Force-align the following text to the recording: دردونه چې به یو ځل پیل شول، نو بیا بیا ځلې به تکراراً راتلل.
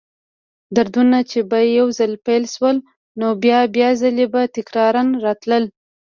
دردونه 0.75 1.17
چې 1.29 1.39
به 1.49 1.59
یو 1.79 1.87
ځل 1.99 2.11
پیل 2.25 2.43
شول، 2.53 2.77
نو 3.19 3.27
بیا 3.43 3.59
بیا 3.75 3.89
ځلې 4.01 4.25
به 4.33 4.41
تکراراً 4.55 5.03
راتلل. 5.25 5.63